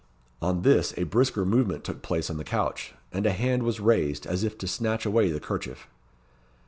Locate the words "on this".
0.41-0.95